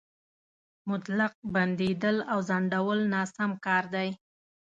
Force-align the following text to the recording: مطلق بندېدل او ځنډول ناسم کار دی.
مطلق 0.89 1.33
بندېدل 1.55 2.17
او 2.31 2.39
ځنډول 2.49 2.99
ناسم 3.13 3.51
کار 3.65 3.83
دی. 3.95 4.09